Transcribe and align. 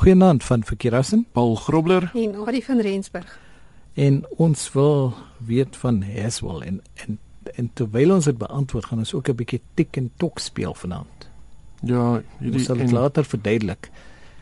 Goeienaand 0.00 0.44
van 0.44 0.62
Verkeerassen, 0.64 1.26
Paul 1.32 1.54
Grobler 1.54 2.10
en 2.14 2.46
Adi 2.46 2.62
van 2.64 2.80
Rensburg. 2.80 3.38
En 3.92 4.22
ons 4.36 4.72
wil 4.72 5.14
weet 5.44 5.76
van 5.76 6.02
Haswell 6.02 6.60
en 6.60 6.80
en 6.94 7.18
en 7.54 7.70
terwyl 7.74 8.14
ons 8.14 8.24
dit 8.24 8.38
beantwoord, 8.38 8.84
gaan 8.84 8.98
ons 8.98 9.12
ook 9.14 9.28
'n 9.28 9.34
bietjie 9.34 9.60
tik 9.74 9.96
en 9.96 10.10
tok 10.16 10.38
speel 10.38 10.74
vanaand. 10.74 11.28
Ja, 11.82 12.22
hierdie 12.38 12.64
sal 12.64 12.76
dit 12.76 12.90
later 12.90 13.24
verduidelik. 13.24 13.90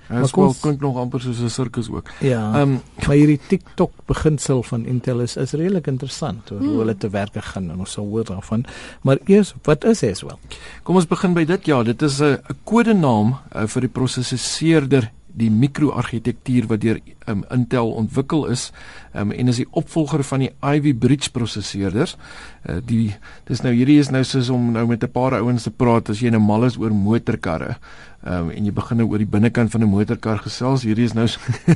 Haswell 0.06 0.54
klink 0.60 0.80
nog 0.80 0.96
amper 0.96 1.20
soos 1.20 1.40
'n 1.40 1.50
sirkus 1.50 1.90
ook. 1.90 2.10
Ja. 2.20 2.54
Ehm 2.54 2.60
um, 2.60 2.80
maar 3.06 3.16
hierdie 3.16 3.40
TikTok 3.48 3.92
beginsel 4.06 4.62
van 4.62 4.86
Intel 4.86 5.20
is 5.20 5.36
is 5.36 5.52
redelik 5.52 5.86
interessant 5.86 6.48
hoe 6.48 6.58
hmm. 6.58 6.78
hulle 6.78 6.96
te 6.96 7.08
werk 7.08 7.44
gaan 7.44 7.70
en 7.70 7.78
ons 7.78 7.92
sal 7.92 8.06
hoor 8.06 8.24
daarvan. 8.24 8.64
Maar 9.02 9.18
eers, 9.24 9.54
wat 9.62 9.84
is 9.84 10.00
Haswell? 10.00 10.38
Kom 10.82 10.94
ons 10.94 11.06
begin 11.06 11.34
by 11.34 11.44
dit. 11.44 11.66
Ja, 11.66 11.82
dit 11.82 12.02
is 12.02 12.20
'n 12.20 12.24
'n 12.24 12.58
kodenaam 12.64 13.36
uh, 13.56 13.66
vir 13.66 13.80
die 13.80 13.90
prosesseerder 13.90 15.10
die 15.38 15.50
mikroargitektuur 15.50 16.66
wat 16.70 16.80
deur 16.82 17.00
um, 17.28 17.44
Intel 17.54 17.90
ontwikkel 17.92 18.46
is 18.46 18.72
um, 19.14 19.32
en 19.32 19.48
is 19.48 19.56
die 19.56 19.68
opvolger 19.70 20.24
van 20.24 20.44
die 20.46 20.52
Ivy 20.62 20.94
Bridge 20.94 21.30
prosesseerders. 21.30 22.16
Uh, 22.64 22.78
die 22.84 23.14
dis 23.48 23.62
nou 23.62 23.72
hierdie 23.74 23.98
is 24.02 24.10
nou 24.10 24.24
soos 24.24 24.48
om 24.48 24.72
nou 24.72 24.86
met 24.86 25.04
'n 25.04 25.12
paar 25.12 25.38
ouens 25.40 25.62
te 25.62 25.70
praat 25.70 26.10
as 26.10 26.20
jy 26.20 26.30
nou 26.30 26.40
mal 26.40 26.64
is 26.64 26.78
oor 26.78 26.92
motorkarre 26.92 27.76
um, 28.26 28.50
en 28.50 28.66
jy 28.66 28.72
begin 28.74 29.00
nou 29.00 29.06
oor 29.12 29.22
die 29.22 29.30
binnekant 29.30 29.70
van 29.70 29.82
'n 29.82 29.90
motorkar 29.90 30.38
gesels. 30.38 30.82
Hierdie 30.82 31.04
is 31.04 31.14
nou 31.14 31.26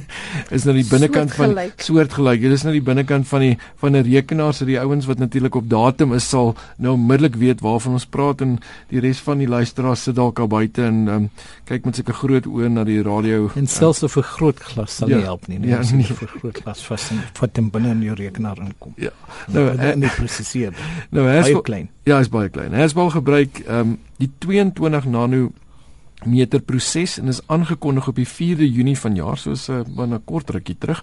is 0.57 0.65
nou 0.65 0.75
die 0.75 0.87
binnekant 0.89 1.33
van 1.35 1.57
soortgelyk. 1.77 2.41
Dit 2.41 2.53
is 2.53 2.65
nou 2.65 2.73
die 2.73 2.83
binnekant 2.83 3.29
van 3.29 3.41
die 3.41 3.59
van 3.77 3.97
'n 3.97 4.03
rekenaar 4.03 4.55
so 4.55 4.65
die 4.65 4.81
ouens 4.81 5.07
wat 5.07 5.19
natuurlik 5.19 5.55
op 5.55 5.69
datum 5.69 6.13
is 6.13 6.29
sal 6.29 6.55
nou 6.79 6.95
onmiddellik 6.95 7.37
weet 7.37 7.61
waarvan 7.61 7.93
ons 7.93 8.07
praat 8.07 8.41
en 8.41 8.59
die 8.89 9.01
res 9.01 9.21
van 9.21 9.39
die 9.39 9.49
luisteraars 9.49 10.03
sit 10.03 10.17
dalk 10.17 10.39
al 10.39 10.49
buite 10.49 10.83
en 10.83 11.09
um, 11.09 11.31
kyk 11.65 11.85
met 11.85 11.95
sulke 11.95 12.13
groot 12.13 12.47
oë 12.47 12.69
na 12.69 12.85
die 12.85 13.03
radio. 13.03 13.51
En 13.55 13.67
selfs 13.67 14.03
'n 14.03 14.09
vergrootglas 14.09 14.97
sal 14.97 15.09
ja, 15.09 15.17
nie 15.17 15.27
help 15.43 15.49
nie. 15.49 15.59
nie. 15.59 15.71
Ja, 15.71 15.97
nie 15.97 16.05
vir 16.05 16.17
vergrootglas 16.17 16.85
vas 16.87 17.09
en 17.11 17.23
wat 17.41 17.55
dan 17.55 17.71
binne 17.71 17.91
in 17.91 18.03
jou 18.03 18.15
rekenaar 18.15 18.59
inkom. 18.59 18.95
Ja. 18.97 19.11
Nou, 19.49 19.65
nou 19.65 19.89
en 19.89 19.99
nie 19.99 20.13
presiseer. 20.17 20.77
Nou, 21.11 21.27
hy 21.29 21.41
is 21.43 21.61
klein. 21.63 21.91
Ja, 22.05 22.17
hy 22.17 22.27
is 22.27 22.31
baie 22.33 22.51
klein. 22.53 22.73
Hy 22.73 22.87
wel 22.95 23.11
gebruik 23.11 23.65
ehm 23.67 23.93
um, 23.93 23.99
die 24.23 24.31
22 24.39 25.09
nano 25.11 25.51
meter 26.23 26.61
proses 26.63 27.17
en 27.19 27.27
is 27.27 27.41
aangekondig 27.51 28.07
op 28.09 28.15
die 28.15 28.29
4de 28.29 28.69
Junie 28.69 28.99
vanjaar 28.99 29.39
soos 29.39 29.67
'n 29.69 29.83
uh, 29.99 30.07
'n 30.07 30.23
kort 30.25 30.51
rukkie 30.51 30.77
terug. 30.79 31.03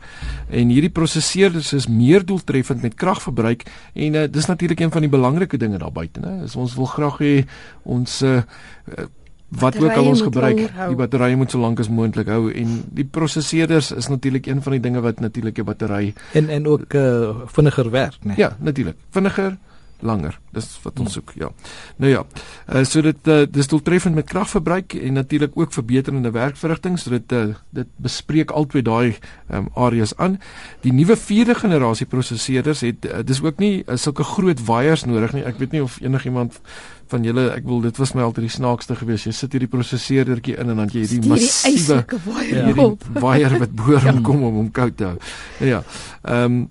En 0.50 0.70
hierdie 0.70 0.90
prosesseerders 0.90 1.74
is 1.74 1.88
meer 1.88 2.26
doeltreffend 2.26 2.82
met 2.82 2.96
kragverbruik 2.96 3.66
en 3.94 4.14
uh, 4.14 4.24
dis 4.32 4.46
natuurlik 4.46 4.80
een 4.80 4.92
van 4.92 5.02
die 5.02 5.10
belangrike 5.10 5.58
dinge 5.58 5.78
daar 5.78 5.92
buite, 5.92 6.20
né? 6.20 6.44
Is 6.44 6.56
ons 6.56 6.76
wil 6.76 6.86
graag 6.86 7.18
hê 7.20 7.46
ons 7.84 8.22
uh, 8.22 8.42
wat 9.50 9.78
ook 9.82 9.96
al 9.98 10.06
ons 10.06 10.22
gebruik, 10.22 10.60
die 10.78 10.98
batterye 10.98 11.36
moet 11.36 11.52
so 11.52 11.60
lank 11.60 11.80
as 11.82 11.90
moontlik 11.90 12.28
hou 12.30 12.52
en 12.54 12.76
die 12.94 13.06
prosesseerders 13.06 13.92
is 13.92 14.08
natuurlik 14.08 14.46
een 14.46 14.62
van 14.62 14.78
die 14.78 14.82
dinge 14.84 15.02
wat 15.02 15.20
natuurlik 15.20 15.56
die 15.56 15.66
battery 15.66 16.14
en 16.38 16.50
en 16.50 16.68
ook 16.68 16.94
uh, 16.94 17.30
vinniger 17.46 17.90
werk, 17.90 18.20
né? 18.24 18.38
Ja, 18.38 18.56
natuurlik. 18.60 18.96
Vinniger 19.10 19.58
langer. 20.06 20.40
Dis 20.56 20.68
wat 20.84 21.00
ons 21.00 21.14
soek, 21.18 21.34
ja. 21.40 21.50
Nou 22.02 22.12
ja. 22.12 22.24
Uh, 22.68 22.84
so 22.88 23.02
dit 23.06 23.30
uh, 23.32 23.44
dis 23.50 23.70
doeltreffend 23.70 24.16
met 24.16 24.28
kragverbruik 24.30 24.94
en 24.94 25.14
natuurlik 25.20 25.58
ook 25.60 25.74
verbeterende 25.74 26.32
werkverrigting, 26.32 27.00
so 27.00 27.14
dit 27.14 27.36
uh, 27.36 27.56
dit 27.76 27.90
bespreek 28.02 28.52
albei 28.52 28.82
daai 28.86 29.18
um, 29.54 29.70
areas 29.76 30.16
aan. 30.18 30.40
Die 30.86 30.94
nuwe 30.96 31.18
4de 31.20 31.58
generasie 31.60 32.08
prosesseerders 32.10 32.86
het 32.88 33.06
uh, 33.06 33.20
dis 33.26 33.44
ook 33.44 33.60
nie 33.60 33.84
uh, 33.84 33.98
sulke 34.00 34.24
groot 34.24 34.64
wires 34.66 35.06
nodig 35.06 35.36
nie. 35.36 35.46
Ek 35.48 35.60
weet 35.62 35.76
nie 35.76 35.84
of 35.84 36.00
enigiemand 36.02 36.62
van 37.10 37.26
julle 37.26 37.48
ek 37.56 37.66
wil 37.66 37.82
dit 37.82 37.98
was 37.98 38.14
my 38.14 38.24
altyd 38.26 38.46
die 38.46 38.54
snaakste 38.54 38.98
geweest. 39.00 39.30
Jy 39.30 39.36
sit 39.36 39.56
hierdie 39.56 39.72
prosesseerdertjie 39.72 40.58
in 40.62 40.74
en 40.74 40.82
dan 40.84 40.92
jy 40.94 41.06
hierdie 41.06 41.32
massiewe 41.32 42.04
wire 43.20 43.62
wat 43.64 43.78
boor 43.78 44.04
ja. 44.10 44.14
kom 44.26 44.44
om 44.46 44.60
hom 44.62 44.74
koud 44.74 44.98
te 45.00 45.10
hou. 45.12 45.16
Nou 45.62 45.72
ja. 45.78 45.86
Ehm 46.24 46.60
um, 46.60 46.68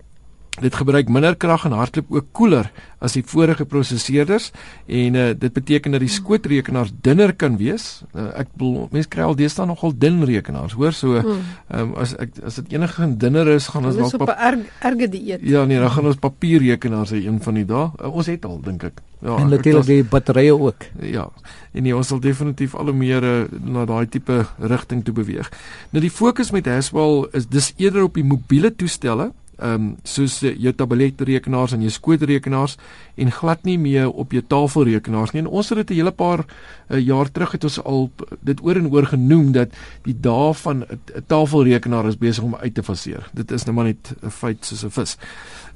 Dit 0.59 0.75
gebruik 0.75 1.09
minder 1.09 1.37
krag 1.39 1.65
en 1.69 1.75
hardloop 1.77 2.11
ook 2.11 2.27
koeler 2.35 2.71
as 2.99 3.15
die 3.15 3.23
vorige 3.23 3.62
prosesseerders 3.69 4.50
en 4.87 5.15
uh, 5.15 5.27
dit 5.39 5.53
beteken 5.55 5.95
dat 5.95 6.03
die 6.03 6.11
skootrekenaars 6.11 6.91
dunner 7.03 7.31
kan 7.39 7.56
wees. 7.61 8.03
Uh, 8.11 8.33
ek 8.43 8.50
bedoel 8.56 8.89
mense 8.95 9.11
kry 9.12 9.22
al 9.28 9.39
deesdae 9.39 9.69
nogal 9.71 9.95
dun 9.95 10.25
rekenaars, 10.27 10.75
hoor 10.78 10.97
so. 10.97 11.21
Ehm 11.21 11.39
um, 11.78 11.95
as 12.03 12.17
ek 12.19 12.41
as 12.43 12.59
dit 12.59 12.75
enige 12.75 13.06
dunner 13.22 13.53
is, 13.55 13.69
gaan 13.71 13.87
ons 13.87 14.00
dalk 14.00 14.19
op 14.19 14.34
'n 14.34 14.47
erg, 14.50 14.67
erge 14.91 15.09
dieet. 15.15 15.47
Ja, 15.47 15.65
nee, 15.65 15.78
dan 15.78 15.91
gaan 15.95 16.11
ons 16.11 16.19
papierrekenaars 16.19 17.15
hê 17.15 17.22
een 17.27 17.39
van 17.43 17.55
die 17.55 17.65
dae. 17.65 17.91
Uh, 18.03 18.15
ons 18.15 18.27
het 18.27 18.45
al, 18.45 18.61
dink 18.61 18.83
ek. 18.91 19.03
Ja, 19.22 19.37
en 19.37 19.49
natuurlik 19.49 19.87
die 19.87 20.05
batterye 20.05 20.55
ook. 20.55 20.84
Ja. 21.03 21.28
En 21.72 21.83
nee, 21.83 21.97
ons 21.97 22.06
sal 22.06 22.21
definitief 22.21 22.75
al 22.75 22.91
hoe 22.91 22.95
meer 22.95 23.22
uh, 23.22 23.45
na 23.62 23.84
daai 23.84 24.06
tipe 24.06 24.47
rigting 24.59 25.05
toe 25.05 25.15
beweeg. 25.15 25.51
Nou 25.91 26.03
die 26.03 26.11
fokus 26.11 26.51
met 26.51 26.67
Haswell 26.67 27.28
is 27.33 27.47
dis 27.47 27.72
eerder 27.77 28.03
op 28.03 28.15
die 28.15 28.25
mobiele 28.25 28.75
toestelle 28.75 29.33
ehm 29.59 29.75
um, 29.75 29.97
soos 30.03 30.39
jou 30.41 30.73
tabletrekenaars 30.73 31.73
en 31.75 31.83
jou 31.83 31.91
skootrekenaars 31.91 32.77
en 33.17 33.33
glad 33.33 33.65
nie 33.67 33.79
meer 33.79 34.11
op 34.11 34.33
jou 34.33 34.43
tafelrekenaars 34.47 35.33
nie. 35.35 35.43
En 35.43 35.51
ons 35.51 35.69
het 35.69 35.79
dit 35.79 35.91
'n 35.91 35.95
hele 35.95 36.13
paar 36.13 36.45
uh, 36.45 36.99
jaar 36.99 37.31
terug 37.31 37.53
het 37.53 37.65
ons 37.65 37.83
al 37.83 38.11
dit 38.41 38.63
oor 38.63 38.77
en 38.77 38.91
oor 38.91 39.07
genoem 39.07 39.53
dat 39.53 39.69
die 40.03 40.17
dae 40.21 40.55
van 40.55 40.85
'n 40.85 41.25
tafelrekenaar 41.27 42.07
is 42.07 42.19
besig 42.19 42.45
om 42.45 42.55
uit 42.55 42.75
te 42.75 42.83
faseer. 42.83 43.31
Dit 43.33 43.51
is 43.51 43.65
nou 43.65 43.75
maar 43.75 43.85
net 43.85 44.15
'n 44.23 44.31
feit 44.31 44.65
soos 44.65 44.85
'n 44.85 44.91
vis. 44.91 45.17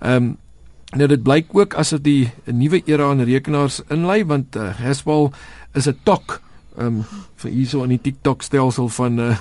Ehm 0.00 0.14
um, 0.14 0.36
nou 0.92 1.08
dit 1.08 1.22
blyk 1.22 1.46
ook 1.56 1.74
as 1.74 1.90
dit 1.90 2.04
die 2.04 2.30
nuwe 2.44 2.82
era 2.84 3.10
aan 3.10 3.24
rekenaars 3.24 3.80
inlei 3.88 4.24
want 4.24 4.56
uh, 4.56 4.70
Haswell 4.78 5.30
is 5.74 5.88
'n 5.88 5.98
tok 6.04 6.40
ehm 6.76 6.86
um, 6.86 7.04
vir 7.42 7.50
hierso 7.50 7.82
in 7.84 7.90
die 7.92 8.00
TikTok 8.00 8.42
stelsel 8.42 8.88
van 8.88 9.18
uh, 9.20 9.36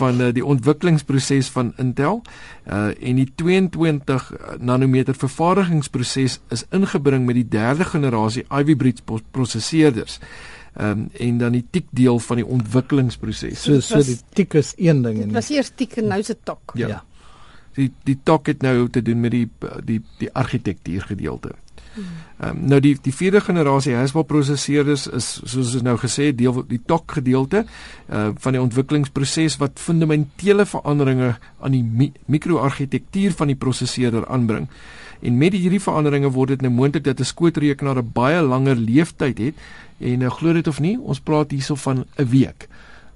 van 0.00 0.20
uh, 0.20 0.30
die 0.32 0.44
ontwikkelingsproses 0.44 1.50
van 1.52 1.72
Intel. 1.76 2.22
Uh 2.66 2.92
en 3.00 3.18
die 3.20 3.28
22 3.36 4.32
nanometer 4.58 5.14
vervaardigingsproses 5.14 6.40
is 6.48 6.64
ingebring 6.70 7.26
met 7.26 7.34
die 7.34 7.48
derde 7.48 7.84
generasie 7.84 8.44
Ivy 8.48 8.76
Bridge 8.76 9.20
prosesseerders. 9.30 10.18
Ehm 10.72 10.90
um, 10.90 11.08
en 11.12 11.38
dan 11.38 11.52
die 11.52 11.64
tik 11.70 11.86
deel 11.90 12.18
van 12.18 12.36
die 12.40 12.46
ontwikkelingsproses. 12.46 13.62
So 13.62 13.80
so 13.80 14.02
die 14.02 14.18
tik 14.32 14.54
is 14.54 14.72
een 14.76 15.02
ding 15.02 15.20
en 15.20 15.32
Dit 15.32 15.36
was 15.36 15.50
eers 15.50 15.72
tik 15.74 15.96
en 16.00 16.08
nou 16.08 16.22
se 16.22 16.36
tok. 16.42 16.72
Ja. 16.74 16.88
ja. 16.88 17.04
Die 17.74 17.92
die 18.04 18.18
tok 18.22 18.46
het 18.46 18.62
nou 18.62 18.88
te 18.88 19.02
doen 19.02 19.20
met 19.20 19.30
die 19.30 19.48
die 19.84 20.00
die 20.18 20.32
argitektuur 20.32 21.02
gedeelte. 21.12 21.52
Ehm 21.92 22.48
um, 22.48 22.60
nou 22.68 22.80
die 22.80 22.94
die 23.02 23.12
vierde 23.12 23.40
generasie 23.40 23.94
Haswell 23.94 24.24
prosesseerders 24.24 25.06
is 25.06 25.28
soos 25.44 25.74
ons 25.74 25.84
nou 25.84 25.96
gesê 26.00 26.30
deel 26.34 26.62
die 26.68 26.80
TOC 26.86 27.18
gedeelte 27.18 27.64
uh 28.08 28.30
van 28.40 28.56
die 28.56 28.62
ontwikkelingsproses 28.62 29.58
wat 29.60 29.80
fundamentele 29.80 30.66
veranderinge 30.66 31.34
aan 31.60 31.76
die 31.76 31.82
mi 31.82 32.12
mikroargitektuur 32.26 33.36
van 33.36 33.52
die 33.52 33.56
prosesseerder 33.56 34.26
aanbring. 34.26 34.68
En 35.22 35.38
met 35.38 35.54
hierdie 35.54 35.80
veranderinge 35.80 36.32
word 36.34 36.56
dit 36.56 36.62
nou 36.62 36.72
moontlik 36.72 37.04
dat 37.04 37.20
'n 37.20 37.24
skootrekenaar 37.24 37.98
'n 37.98 38.12
baie 38.12 38.40
langer 38.42 38.76
leeftyd 38.76 39.38
het 39.38 39.54
en 40.00 40.18
nou 40.18 40.30
glo 40.30 40.52
dit 40.52 40.66
of 40.66 40.80
nie, 40.80 40.98
ons 40.98 41.20
praat 41.20 41.50
hierso 41.50 41.74
van 41.74 42.04
'n 42.16 42.28
week. 42.28 42.68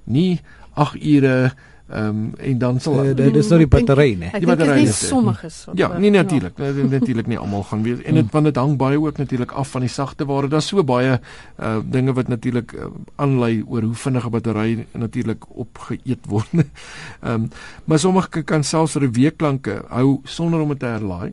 Nie 0.05 0.41
8 0.75 1.03
ure 1.03 1.53
Ehm 1.87 2.09
um, 2.09 2.33
en 2.37 2.59
dan 2.59 2.81
sal 2.81 3.05
uh, 3.05 3.13
dit 3.15 3.37
is 3.37 3.49
nou 3.49 3.59
die 3.63 3.69
battery 3.71 4.17
nê. 4.19 4.33
Die 4.35 4.47
battery 4.47 4.83
is 4.83 4.99
sommiges. 5.07 5.61
Ja, 5.79 5.93
nie 5.99 6.11
natuurlik. 6.11 6.59
Ja. 6.59 6.73
Natuurlik 6.91 7.29
nie 7.31 7.39
almal 7.39 7.63
gaan 7.63 7.83
weet. 7.83 8.03
En 8.03 8.19
dit 8.19 8.33
want 8.35 8.45
dit 8.45 8.57
hang 8.57 8.75
baie 8.77 8.99
ook 9.01 9.17
natuurlik 9.23 9.53
af 9.53 9.71
van 9.71 9.87
die 9.87 9.91
sagte 9.91 10.27
ware. 10.27 10.51
Daar's 10.51 10.67
so 10.67 10.83
baie 10.85 11.21
uh 11.61 11.79
dinge 11.85 12.13
wat 12.13 12.29
natuurlik 12.29 12.73
uh, 12.73 12.91
aanlei 13.23 13.63
oor 13.69 13.83
hoe 13.83 13.95
vinnig 13.95 14.27
'n 14.27 14.31
battery 14.31 14.87
natuurlik 14.93 15.47
opgeëet 15.49 16.27
word. 16.27 16.51
Ehm 16.59 17.33
um, 17.33 17.49
maar 17.85 17.99
sommige 17.99 18.43
kan 18.43 18.65
selfs 18.65 18.93
vir 18.93 19.03
'n 19.03 19.13
week 19.13 19.41
lank 19.41 19.71
hou 19.89 20.21
sonder 20.25 20.61
om 20.61 20.69
dit 20.69 20.79
te 20.79 20.87
herlaai. 20.87 21.33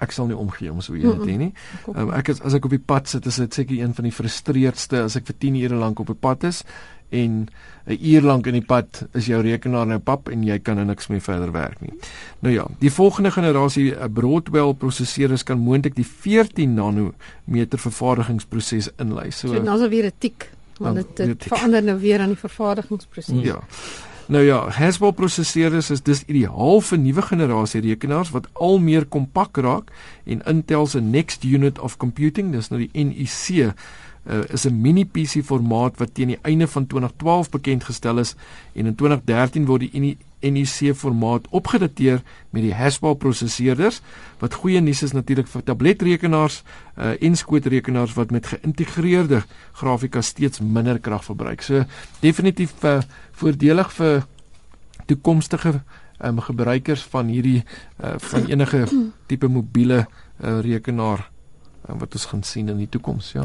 Ek 0.00 0.10
sal 0.10 0.26
nie 0.26 0.36
omgee 0.36 0.72
om 0.72 0.80
so 0.80 0.94
iets 0.94 1.18
te 1.18 1.30
hê 1.30 1.36
nie. 1.36 1.52
Um, 1.94 2.10
ek 2.10 2.28
is, 2.28 2.40
as 2.40 2.54
ek 2.54 2.64
op 2.64 2.70
die 2.70 2.78
pad 2.78 3.08
sit, 3.08 3.26
is 3.26 3.36
dit 3.36 3.54
seker 3.54 3.78
een 3.78 3.94
van 3.94 4.04
die 4.04 4.14
frustreerdste 4.14 5.02
as 5.02 5.16
ek 5.16 5.26
vir 5.26 5.36
10 5.38 5.54
ure 5.54 5.74
lank 5.74 5.98
op 6.00 6.10
'n 6.10 6.18
pad 6.20 6.44
is 6.44 6.64
en 7.10 7.48
'n 7.86 7.98
uur 8.00 8.22
lank 8.22 8.46
in 8.46 8.52
die 8.52 8.64
pad 8.66 9.06
is 9.12 9.26
jou 9.26 9.42
rekenaar 9.42 9.86
nou 9.86 9.98
pap 9.98 10.28
en 10.28 10.42
jy 10.42 10.58
kan 10.58 10.76
nou 10.76 10.86
niks 10.86 11.08
meer 11.08 11.20
verder 11.20 11.52
werk 11.52 11.80
nie. 11.80 11.92
Nou 12.40 12.54
ja, 12.54 12.66
die 12.78 12.92
volgende 12.92 13.30
generasie 13.30 13.94
eh, 13.94 14.08
Broadwell 14.12 14.74
prosesseerders 14.74 15.42
kan 15.42 15.58
moontlik 15.58 15.94
die 15.94 16.06
14 16.06 16.74
nanometer 16.74 17.78
vervaardigingsproses 17.78 18.90
inlei. 18.98 19.30
So, 19.30 19.48
so 19.48 19.62
nou 19.62 19.82
is 19.82 19.88
weer 19.88 20.06
'n 20.06 20.12
tik, 20.18 20.50
want 20.78 21.16
dit 21.16 21.44
verander 21.44 21.82
nou 21.82 21.98
weer 21.98 22.20
aan 22.20 22.28
die 22.28 22.36
vervaardigingsproses. 22.36 23.42
Ja. 23.42 23.60
Nou 24.30 24.44
ja, 24.44 24.68
Haswell 24.70 25.10
prosesseerders 25.12 25.88
is 25.90 26.04
dis 26.06 26.20
ideaal 26.30 26.78
vir 26.86 26.98
nuwe 27.02 27.22
generasie 27.22 27.80
rekenaars 27.82 28.30
wat 28.30 28.46
al 28.52 28.78
meer 28.78 29.06
kompak 29.10 29.58
raak 29.58 29.90
en 30.24 30.44
Intel 30.46 30.86
se 30.86 31.00
Next 31.00 31.42
Unit 31.44 31.78
of 31.78 31.96
Computing, 31.96 32.52
dis 32.52 32.70
nou 32.70 32.78
die 32.78 33.04
NUC 33.04 33.72
uh, 34.26 34.44
is 34.52 34.66
'n 34.66 34.80
mini 34.80 35.04
PC 35.04 35.42
formaat 35.44 35.96
wat 35.98 36.14
teen 36.14 36.28
die 36.28 36.38
einde 36.42 36.66
van 36.66 36.86
2012 36.86 37.50
bekend 37.50 37.84
gestel 37.84 38.18
is 38.18 38.34
en 38.72 38.86
in 38.86 38.94
2013 38.94 39.66
word 39.66 39.80
die 39.80 40.16
NEC 40.40 40.94
formaat 40.96 41.46
opgedateer 41.50 42.22
met 42.50 42.62
die 42.62 42.74
Haswell 42.74 43.14
prosesseerders 43.14 44.00
wat 44.38 44.54
goeie 44.54 44.80
nuus 44.80 45.02
is 45.02 45.12
natuurlik 45.12 45.48
vir 45.48 45.62
tabletrekenaars 45.62 46.62
uh, 46.96 47.12
en 47.20 47.36
skootrekenaars 47.36 48.14
wat 48.14 48.30
met 48.30 48.46
geïntegreerde 48.46 49.42
grafika 49.72 50.20
steeds 50.20 50.60
minder 50.60 50.98
krag 50.98 51.24
verbruik. 51.24 51.62
So 51.62 51.84
definitief 52.20 52.72
uh, 52.84 53.00
voordelig 53.32 53.92
vir 53.92 54.24
toekomstige 55.06 55.80
um, 56.24 56.40
gebruikers 56.40 57.02
van 57.12 57.28
hierdie 57.32 57.62
uh, 58.00 58.14
van 58.16 58.46
enige 58.46 58.86
tipe 59.28 59.48
mobiele 59.48 60.04
uh, 60.04 60.60
rekenaar 60.60 61.26
uh, 61.88 61.98
wat 61.98 62.14
ons 62.16 62.30
gaan 62.32 62.42
sien 62.42 62.68
in 62.68 62.80
die 62.80 62.88
toekoms, 62.88 63.32
ja. 63.32 63.44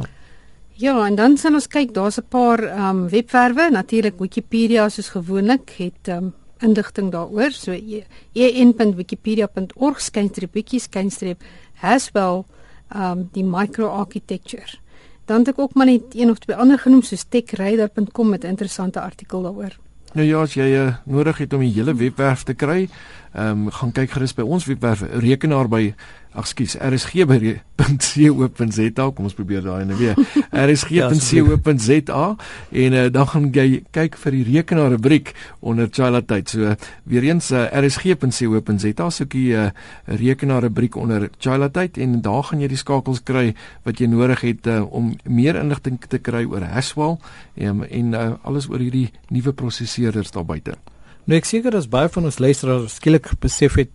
Ja, 0.77 1.05
en 1.05 1.15
dan 1.15 1.37
sien 1.39 1.55
ons 1.55 1.67
kyk, 1.71 1.93
daar's 1.95 2.17
'n 2.19 2.27
paar 2.27 2.59
ehm 2.59 2.89
um, 2.89 3.09
webwerwe, 3.09 3.69
natuurlik 3.71 4.19
Wikipedia 4.19 4.89
soos 4.89 5.09
gewoonlik 5.09 5.69
het 5.77 6.07
ehm 6.07 6.17
um, 6.17 6.33
inligting 6.59 7.11
daaroor. 7.11 7.51
So 7.51 7.71
en.wikipedia.org 8.33 10.01
skynstreep 10.01 10.51
bietjie 10.51 10.79
skynstreep 10.79 11.43
Haswell 11.73 12.43
ehm 12.89 13.11
um, 13.11 13.29
die 13.31 13.43
microarchitecture. 13.43 14.77
Dan 15.25 15.37
het 15.37 15.47
ek 15.47 15.59
ook 15.59 15.73
maar 15.73 15.85
net 15.85 16.01
een 16.11 16.29
of 16.29 16.37
twee 16.39 16.57
ander 16.57 16.79
genoem 16.79 17.01
soos 17.01 17.23
techradar.com 17.23 18.29
met 18.29 18.43
'n 18.43 18.47
interessante 18.47 19.01
artikel 19.01 19.41
daaroor. 19.41 19.77
Nou 20.13 20.27
ja, 20.27 20.41
as 20.41 20.53
jy 20.53 20.69
uh, 20.71 20.95
nodig 21.03 21.37
het 21.37 21.53
om 21.53 21.59
die 21.59 21.73
hele 21.73 21.95
webwerf 21.95 22.43
te 22.43 22.53
kry, 22.53 22.89
ehm 23.33 23.65
um, 23.65 23.71
gaan 23.71 23.91
kyk 23.91 24.11
gerus 24.11 24.33
by 24.33 24.41
ons 24.41 24.65
webwerf 24.65 25.01
rekenaar 25.01 25.67
by 25.67 25.93
ag 26.35 26.47
skus 26.47 26.75
rsg.co.za 26.77 28.35
kom 29.15 29.25
ons 29.27 29.37
probeer 29.37 29.63
daai 29.65 29.85
nou 29.87 29.97
weer. 29.99 30.15
Rsg.co.za 30.65 32.25
en 32.85 32.93
uh, 32.93 33.05
dan 33.11 33.27
gaan 33.31 33.49
jy 33.55 33.83
kyk 33.95 34.17
vir 34.21 34.31
die 34.37 34.45
rekenaar 34.49 34.91
rubriek 34.95 35.33
onder 35.59 35.87
childhood 35.91 36.49
so 36.51 36.75
weer 37.03 37.23
eens 37.29 37.51
uh, 37.51 37.65
rsg.co.za 37.81 39.09
soek 39.19 39.33
jy 39.33 39.45
'n 39.55 39.59
uh, 39.65 39.69
rekenaar 40.21 40.61
rubriek 40.67 40.95
onder 40.95 41.29
childhood 41.39 41.97
en 41.97 42.21
daar 42.21 42.43
gaan 42.43 42.61
jy 42.61 42.67
die 42.67 42.83
skakels 42.83 43.23
kry 43.23 43.55
wat 43.83 43.99
jy 43.99 44.07
nodig 44.07 44.41
het 44.41 44.67
uh, 44.67 44.83
om 44.93 45.15
meer 45.23 45.55
inligting 45.55 45.99
te 45.99 46.17
kry 46.19 46.45
oor 46.45 46.61
Haswell 46.61 47.17
um, 47.57 47.83
en 47.83 48.13
uh, 48.13 48.33
alles 48.43 48.69
oor 48.69 48.79
hierdie 48.79 49.11
nuwe 49.29 49.53
prosesseerders 49.53 50.31
daar 50.31 50.45
buite. 50.45 50.75
Nou 51.25 51.37
ek 51.39 51.47
seker 51.49 51.73
as 51.77 51.89
baie 51.89 52.09
van 52.09 52.27
ons 52.29 52.39
luisteraars 52.39 52.99
skielik 52.99 53.31
besef 53.41 53.79
het 53.81 53.89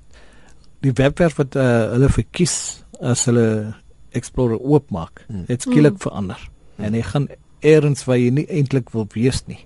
die 0.80 0.92
webwerf 0.96 1.36
wat 1.40 1.56
uh, 1.56 1.92
hulle 1.94 2.08
verkies 2.08 2.56
as 3.00 3.24
hulle 3.28 3.74
Explorer 4.10 4.58
oopmaak, 4.58 5.24
hmm. 5.28 5.44
het 5.46 5.62
skielik 5.62 5.94
hmm. 5.94 6.02
verander. 6.02 6.40
Hmm. 6.76 6.84
En 6.84 6.94
jy 6.98 7.02
gaan 7.06 7.28
eers 7.62 8.04
waar 8.08 8.18
jy 8.18 8.30
nie 8.34 8.46
eintlik 8.50 8.90
wil 8.90 9.06
wees 9.14 9.44
nie. 9.46 9.60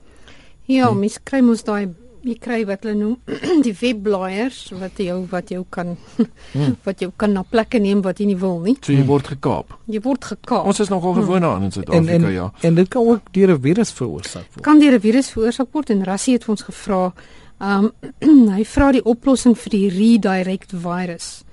Ja, 0.66 0.90
hmm. 0.90 1.05
mens 1.05 1.16
kry 1.25 1.40
mos 1.44 1.64
daai 1.64 1.94
jy 2.25 2.34
kry 2.40 2.58
wat 2.69 2.87
hulle 2.87 2.96
noem 2.96 3.38
die 3.66 3.75
webblaaiers 3.76 4.58
wat 4.81 5.00
jou 5.02 5.19
wat 5.32 5.50
jou 5.52 5.62
kan 5.72 5.94
hmm. 6.55 6.76
wat 6.87 7.05
jou 7.05 7.11
kan 7.20 7.34
na 7.37 7.44
plekke 7.44 7.81
neem 7.82 8.00
wat 8.05 8.20
jy 8.20 8.31
nie 8.32 8.38
wil 8.40 8.58
nie. 8.64 8.76
So 8.84 8.94
jy 8.96 9.05
word 9.08 9.28
gekaap. 9.34 9.76
Jy 9.93 10.00
word 10.05 10.28
gekaap. 10.32 10.69
Ons 10.70 10.81
is 10.84 10.93
nogal 10.93 11.16
gewoond 11.20 11.44
hmm. 11.44 11.50
aan 11.50 11.69
in 11.69 11.75
Suid-Afrika, 11.75 12.32
ja. 12.32 12.50
En 12.64 12.81
dit 12.81 12.90
kan 12.90 13.08
ook 13.12 13.32
deur 13.37 13.55
'n 13.55 13.61
virus 13.61 13.93
veroorsaak 13.93 14.49
word. 14.55 14.64
Kan 14.64 14.81
deur 14.81 14.96
'n 14.96 15.00
virus 15.00 15.31
veroorsaak 15.31 15.72
word 15.72 15.90
en 15.90 16.05
Rassie 16.05 16.34
het 16.34 16.44
vir 16.44 16.55
ons 16.56 16.69
gevra 16.69 17.12
Um 17.60 17.92
hy 18.56 18.64
vra 18.68 18.90
die 18.92 19.04
oplossing 19.04 19.56
vir 19.58 19.76
die 19.76 19.88
redirect 19.94 20.72
virus. 20.72 21.44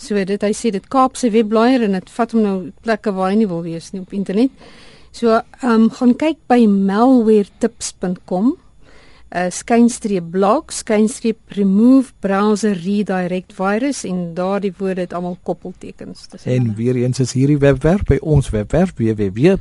So 0.00 0.16
dit 0.24 0.42
hy 0.42 0.52
sê 0.56 0.70
dit 0.72 0.86
kaap 0.88 1.18
sy 1.20 1.32
webblaaier 1.34 1.84
en 1.84 1.98
dit 1.98 2.14
vat 2.16 2.32
hom 2.32 2.42
nou 2.44 2.56
plekke 2.84 3.12
waar 3.16 3.32
hy 3.32 3.42
nie 3.42 3.50
wil 3.50 3.62
wees 3.66 3.92
nie 3.92 4.02
op 4.02 4.14
internet. 4.16 4.50
So 5.12 5.40
um 5.66 5.90
gaan 5.90 6.14
kyk 6.18 6.38
by 6.48 6.64
malwaretips.com. 6.70 8.56
uh, 9.30 9.50
skynstreep 9.50 10.30
blog, 10.30 10.72
skynstreep 10.74 11.38
remove 11.58 12.12
browser 12.20 12.74
redirect 12.84 13.52
virus 13.52 14.04
en 14.08 14.34
daardie 14.34 14.72
woorde 14.78 15.00
het 15.06 15.14
almal 15.14 15.38
koppeltekens. 15.42 16.28
Dis 16.32 16.44
en 16.44 16.74
weer 16.74 16.96
eens 17.04 17.18
is 17.22 17.32
hierdie 17.38 17.58
webwerf 17.62 18.02
by 18.10 18.18
ons 18.20 18.50
webwerf 18.54 18.92
www.rsg.co.za. 18.98 19.60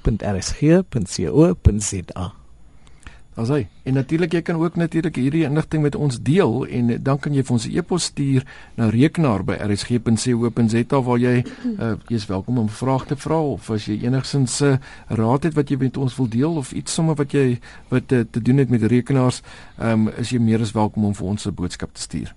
As 3.40 3.48
hy. 3.54 3.62
En 3.88 3.96
natuurlik 3.96 4.34
jy 4.36 4.42
kan 4.44 4.58
ook 4.60 4.76
natuurlik 4.76 5.16
hierdie 5.16 5.46
inligting 5.48 5.84
met 5.86 5.96
ons 5.96 6.18
deel 6.22 6.66
en 6.68 6.90
dan 7.04 7.20
kan 7.24 7.34
jy 7.34 7.44
vir 7.48 7.54
ons 7.56 7.66
'n 7.68 7.78
e-pos 7.78 8.04
stuur 8.12 8.44
na 8.76 8.90
rekenaar 8.90 9.44
by 9.44 9.56
rsg.co.za 9.56 11.02
waar 11.02 11.20
jy 11.20 11.44
uh, 11.80 11.96
jy 12.10 12.16
is 12.16 12.28
welkom 12.28 12.58
om 12.58 12.70
vrae 12.70 13.06
te 13.08 13.16
vra 13.16 13.40
of 13.40 13.70
as 13.70 13.86
jy 13.86 14.04
enigsins 14.04 14.60
'n 14.62 14.66
uh, 14.66 14.78
raad 15.08 15.44
het 15.44 15.54
wat 15.54 15.70
jy 15.70 15.78
met 15.78 15.98
ons 15.98 16.16
wil 16.18 16.28
deel 16.28 16.58
of 16.58 16.74
iets 16.74 16.94
sommer 16.94 17.16
wat 17.16 17.32
jy 17.32 17.60
wat 17.90 18.12
uh, 18.12 18.26
te 18.32 18.42
doen 18.42 18.58
het 18.58 18.70
met 18.70 18.84
rekenaars, 18.84 19.42
um, 19.80 20.10
is 20.18 20.30
jy 20.30 20.40
meer 20.40 20.62
as 20.62 20.72
welkom 20.72 21.06
om 21.06 21.16
vir 21.16 21.28
ons 21.28 21.46
'n 21.48 21.54
boodskap 21.54 21.94
te 21.94 22.02
stuur. 22.02 22.36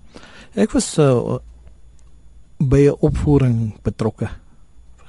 Ek 0.55 0.71
was 0.71 0.97
uh, 0.97 1.37
by 2.59 2.87
'n 2.87 2.95
opvoering 2.99 3.73
betrokke 3.83 4.29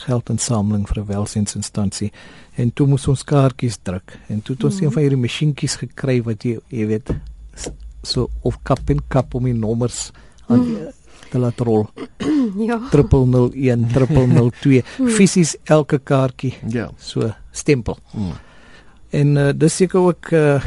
geldinsameling 0.06 0.89
vir 0.89 1.03
'n 1.03 1.06
welsinsinstansie 1.06 2.12
en 2.56 2.73
toe 2.73 2.87
moes 2.87 3.09
ons 3.09 3.25
kaartjies 3.25 3.79
druk 3.83 4.19
en 4.29 4.43
toe 4.43 4.55
het 4.55 4.65
ons 4.65 4.81
mm. 4.81 4.85
een 4.85 4.93
van 4.93 5.03
hierdie 5.03 5.23
masjienkies 5.25 5.77
gekry 5.77 6.23
wat 6.23 6.45
jy 6.45 6.59
jy 6.69 6.87
weet 6.87 7.15
so 8.03 8.29
of 8.43 8.59
kap 8.62 8.91
en 8.91 9.01
kap 9.09 9.35
om 9.35 9.45
die 9.49 9.56
nommers 9.56 10.11
aan 10.47 10.61
mm. 10.61 10.89
te 11.31 11.41
laat 11.41 11.61
rol. 11.61 11.87
ja. 12.69 12.79
001 12.93 13.87
002 13.93 14.83
mm. 14.83 15.09
fisies 15.17 15.56
elke 15.65 15.99
kaartjie. 15.99 16.55
Ja. 16.69 16.91
So 16.99 17.33
stempel. 17.53 17.99
Mm. 18.12 18.35
En 19.15 19.37
uh, 19.37 19.49
dis 19.56 19.77
seker 19.77 20.01
ook 20.01 20.31
uh, 20.35 20.65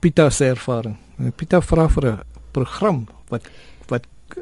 Pieter 0.00 0.30
se 0.32 0.46
ervaring. 0.52 0.96
Pieter 1.36 1.62
vra 1.62 1.88
vir 1.88 2.10
'n 2.12 2.18
program 2.52 3.06
wat 3.28 3.48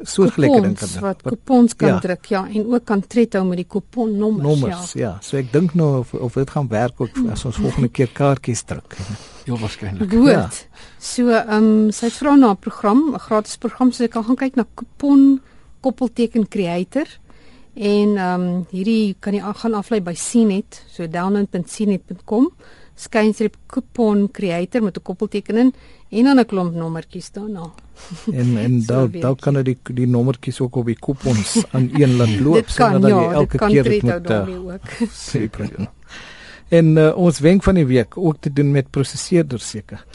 soortgelyke 0.01 0.61
ding 0.61 0.77
kan 0.77 0.89
doen. 0.91 1.01
Wat 1.01 1.21
kupons 1.21 1.75
kan 1.75 1.87
ja. 1.87 1.99
druk, 1.99 2.25
ja, 2.25 2.41
en 2.47 2.65
ook 2.73 2.85
kan 2.85 3.01
tred 3.07 3.33
hou 3.33 3.43
met 3.47 3.61
die 3.61 3.67
kuponnommers, 3.69 4.45
nommers, 4.47 4.93
ja. 4.93 5.01
ja. 5.01 5.13
So 5.21 5.37
ek 5.37 5.51
dink 5.53 5.75
nou 5.77 5.99
of 5.99 6.13
of 6.13 6.33
dit 6.33 6.49
gaan 6.49 6.69
werk 6.71 7.01
ook 7.01 7.17
as 7.31 7.45
ons 7.45 7.59
volgende 7.61 7.89
keer 7.89 8.11
kaartjies 8.13 8.65
druk. 8.65 8.97
Ja, 9.45 9.53
waarskynlik. 9.61 10.09
Goed. 10.09 10.25
Ja. 10.31 10.49
So, 10.97 11.29
ehm 11.29 11.65
um, 11.67 11.91
sy 11.93 12.09
vra 12.09 12.31
na 12.33 12.55
'n 12.55 12.57
program, 12.57 13.13
'n 13.13 13.19
gratis 13.19 13.59
program, 13.61 13.91
so 13.91 14.01
jy 14.03 14.09
kan 14.09 14.23
gaan 14.25 14.35
kyk 14.35 14.55
na 14.55 14.65
kupon 14.73 15.41
koppelteken 15.81 16.47
creator. 16.47 17.05
En 17.75 18.17
ehm 18.17 18.41
um, 18.41 18.65
hierdie 18.71 19.15
kan 19.19 19.33
jy 19.33 19.53
gaan 19.61 19.73
aflei 19.73 20.01
by 20.01 20.15
Cnet, 20.15 20.81
so 20.89 21.07
download.cnet.com 21.07 22.49
skynstreep 22.95 23.55
kupon 23.67 24.29
creator 24.31 24.83
met 24.83 24.97
'n 24.97 25.01
koppelteken 25.01 25.57
in 25.57 25.73
en 26.09 26.23
dan 26.23 26.39
'n 26.39 26.45
klomp 26.45 26.73
nommertjies 26.75 27.31
daarna. 27.31 27.73
en 28.39 28.57
en 28.57 28.81
so 28.81 28.87
daar 28.87 29.11
daar 29.11 29.35
kan 29.35 29.53
jy 29.53 29.63
die 29.63 29.77
die 29.93 30.07
nommertjies 30.07 30.59
ook 30.59 30.75
op 30.75 30.85
die 30.85 30.99
kupons 30.99 31.63
aan 31.71 31.89
een 31.93 32.15
land 32.15 32.39
loop 32.45 32.69
sodat 32.69 33.01
jy 33.01 33.09
ja, 33.09 33.31
elke 33.31 33.57
keer 33.57 33.83
dit 33.83 34.01
moet 34.01 34.29
uh, 34.29 34.73
seker. 35.11 35.89
en 36.69 36.97
uh, 36.97 37.17
ons 37.17 37.39
wenk 37.39 37.63
van 37.63 37.75
die 37.75 37.85
week 37.85 38.17
ook 38.17 38.37
te 38.39 38.53
doen 38.53 38.71
met 38.71 38.89
prosesseerders 38.89 39.69
seker. 39.69 40.05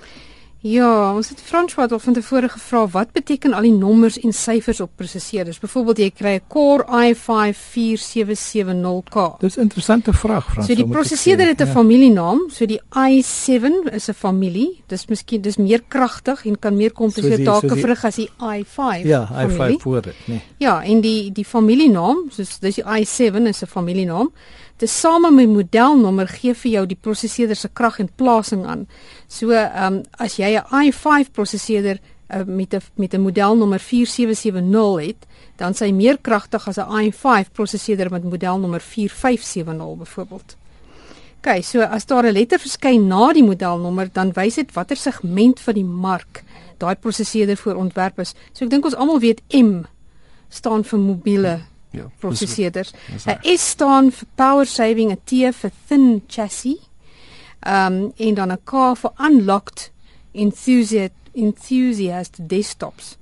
Ja, 0.61 1.15
ons 1.17 1.31
het 1.33 1.41
François 1.41 1.89
al 1.89 1.99
van 1.99 2.13
tevore 2.13 2.49
gevra 2.53 2.83
wat 2.93 3.15
beteken 3.17 3.55
al 3.57 3.65
die 3.65 3.73
nommers 3.73 4.19
en 4.21 4.35
syfers 4.37 4.83
op 4.85 4.91
prosesseerders. 5.01 5.59
Byvoorbeeld 5.59 5.99
jy 5.99 6.11
kry 6.11 6.35
'n 6.37 6.43
Core 6.53 6.85
i5 6.85 7.57
4770K. 7.57 9.41
Dis 9.41 9.57
'n 9.57 9.61
interessante 9.61 10.13
vraag, 10.13 10.45
François. 10.45 10.67
So 10.67 10.75
die 10.75 10.87
prosesseerder 10.87 11.47
het 11.47 11.61
'n 11.61 11.67
ja. 11.67 11.73
familienaam, 11.73 12.39
so 12.51 12.67
die 12.67 12.81
i7 12.93 13.89
is 13.93 14.09
'n 14.09 14.13
familie. 14.13 14.83
Dis 14.87 15.07
miskien 15.07 15.41
dis 15.41 15.57
meer 15.57 15.83
kragtig 15.89 16.45
en 16.45 16.59
kan 16.59 16.77
meer 16.77 16.93
komplekse 16.93 17.43
take 17.43 17.69
so 17.69 17.77
verrig 17.77 18.05
as 18.05 18.15
die 18.15 18.31
i5. 18.39 19.05
Ja, 19.05 19.29
i5 19.47 19.81
voor 19.81 20.03
dit, 20.03 20.15
nee. 20.25 20.43
Ja, 20.59 20.83
en 20.83 21.01
die 21.01 21.33
die 21.33 21.45
familienaam, 21.45 22.17
soos 22.29 22.59
dis 22.59 22.75
die 22.75 22.85
i7 22.85 23.47
is 23.47 23.63
'n 23.63 23.67
familienaam. 23.67 24.31
Tesame 24.81 25.31
met 25.31 25.49
modelnommer 25.49 26.29
gee 26.29 26.55
vir 26.57 26.71
jou 26.73 26.87
die 26.89 26.97
prosesseerder 26.97 27.57
se 27.57 27.69
krag 27.69 27.99
en 28.01 28.09
plasing 28.17 28.65
aan. 28.65 28.87
So, 29.29 29.53
ehm 29.53 30.01
um, 30.01 30.03
as 30.19 30.39
jy 30.39 30.57
'n 30.57 30.89
i5 30.89 31.33
prosesseerder 31.33 31.99
uh, 32.33 32.45
met 32.47 32.75
'n 32.75 32.81
met 32.95 33.15
'n 33.15 33.21
modelnommer 33.21 33.81
4770 33.81 35.07
het, 35.07 35.27
dan 35.57 35.75
sy 35.75 35.91
meer 35.93 36.19
kragtig 36.19 36.69
as 36.69 36.79
'n 36.79 37.11
i5 37.11 37.53
prosesseerder 37.53 38.11
met 38.11 38.25
modelnommer 38.25 38.81
4570 38.81 39.99
byvoorbeeld. 39.99 40.57
OK, 41.41 41.63
so 41.63 41.81
as 41.81 42.07
daar 42.07 42.25
'n 42.25 42.33
letter 42.33 42.59
verskyn 42.59 43.07
na 43.07 43.33
die 43.33 43.45
modelnommer, 43.45 44.09
dan 44.13 44.33
wys 44.33 44.55
dit 44.55 44.73
watter 44.73 44.97
segment 44.97 45.61
van 45.61 45.75
die 45.75 45.85
mark 45.85 46.43
daai 46.79 46.95
prosesseerder 46.97 47.57
voor 47.57 47.75
ontwerp 47.75 48.19
is. 48.19 48.35
So 48.53 48.65
ek 48.65 48.71
dink 48.71 48.85
ons 48.85 48.95
almal 48.95 49.21
weet 49.21 49.43
M 49.53 49.85
staan 50.49 50.85
vir 50.85 50.99
mobiele 50.99 51.61
Ja, 51.91 52.11
prosesseerders. 52.19 52.93
'n 53.27 53.57
S 53.57 53.71
staan 53.71 54.13
vir 54.13 54.29
power 54.35 54.67
saving, 54.67 55.11
'n 55.11 55.21
T 55.25 55.53
vir 55.53 55.71
thin 55.89 56.23
chassis. 56.29 56.79
Um 57.67 58.13
en 58.17 58.35
dan 58.35 58.51
'n 58.53 58.59
K 58.65 58.95
vir 58.95 59.13
unlocked 59.19 59.91
enthusiast 60.33 61.13
enthusiast 61.35 62.49
desktops. 62.49 63.17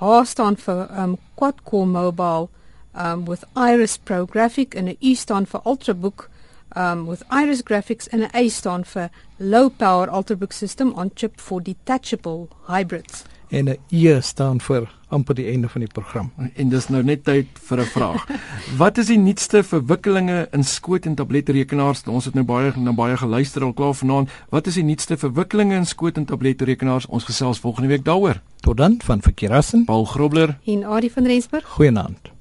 H 0.00 0.24
staan 0.24 0.56
vir 0.56 0.88
um 0.98 1.18
quad 1.34 1.64
core 1.64 1.86
mobile 1.86 2.48
um 2.94 3.24
with 3.24 3.44
Iris 3.56 3.96
Pro 3.96 4.26
graphic 4.26 4.74
en 4.74 4.88
'n 4.88 4.96
U 5.00 5.14
staan 5.14 5.46
vir 5.46 5.60
ultrabook 5.64 6.30
um 6.76 7.06
with 7.06 7.22
Iris 7.30 7.62
graphics 7.62 8.08
en 8.08 8.20
'n 8.20 8.30
A 8.34 8.48
staan 8.48 8.84
vir 8.84 9.10
low 9.38 9.68
power 9.68 10.08
ultrabook 10.08 10.52
system 10.52 10.92
on 10.96 11.10
chip 11.14 11.40
for 11.40 11.60
detachable 11.60 12.48
hybrids 12.68 13.24
en 13.50 13.68
'n 13.68 13.78
E 13.90 14.20
staan 14.20 14.60
vir 14.60 14.88
amper 15.14 15.38
die 15.38 15.46
einde 15.52 15.70
van 15.70 15.84
die 15.84 15.90
program. 15.92 16.32
En 16.54 16.72
dis 16.72 16.88
nou 16.92 17.02
net 17.06 17.24
tyd 17.24 17.46
vir 17.68 17.80
'n 17.80 17.90
vraag. 17.94 18.26
Wat 18.82 18.98
is 18.98 19.06
die 19.12 19.18
nuutste 19.18 19.62
verwikkelinge 19.62 20.48
in 20.52 20.64
skoot 20.64 21.06
en 21.06 21.14
tabletrekenaars? 21.14 22.04
Ons 22.06 22.24
het 22.24 22.34
nou 22.34 22.44
baie 22.44 22.72
na 22.76 22.92
baie 22.92 23.16
geluister 23.16 23.62
al 23.62 23.72
klaar 23.72 23.94
vanaand. 23.94 24.30
Wat 24.50 24.66
is 24.66 24.74
die 24.74 24.84
nuutste 24.84 25.16
verwikkelinge 25.16 25.74
in 25.74 25.86
skoot 25.86 26.16
en 26.16 26.24
tabletrekenaars? 26.24 27.06
Ons 27.06 27.24
gesels 27.24 27.58
volgende 27.58 27.88
week 27.88 28.04
daaroor. 28.04 28.40
Tot 28.60 28.76
dan 28.76 29.00
van 29.04 29.22
Verkeerassen. 29.22 29.84
Paul 29.84 30.04
Grobler 30.04 30.58
En 30.64 30.84
Adie 30.84 31.12
van 31.12 31.26
Rensburg. 31.26 31.64
Goeienaand. 31.68 32.33